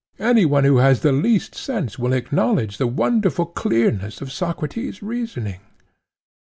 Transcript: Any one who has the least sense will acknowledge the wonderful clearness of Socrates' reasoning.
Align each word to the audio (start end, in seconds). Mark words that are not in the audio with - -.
Any 0.17 0.45
one 0.45 0.63
who 0.63 0.77
has 0.77 1.01
the 1.01 1.11
least 1.11 1.53
sense 1.53 1.99
will 1.99 2.11
acknowledge 2.13 2.79
the 2.79 2.87
wonderful 2.87 3.45
clearness 3.45 4.19
of 4.19 4.31
Socrates' 4.31 5.03
reasoning. 5.03 5.59